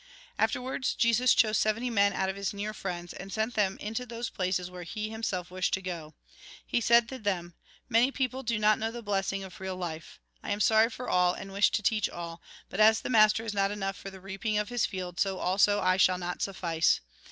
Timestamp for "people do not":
8.09-8.79